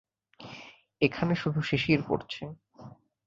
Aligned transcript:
এখানে 1.01 1.33
শুধু 1.35 1.59
শিশির 1.61 2.01
পড়ছে! 2.07 2.43